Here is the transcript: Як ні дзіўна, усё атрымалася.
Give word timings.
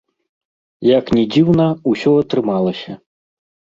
Як 0.97 1.05
ні 1.17 1.23
дзіўна, 1.35 1.67
усё 1.93 2.17
атрымалася. 2.25 2.93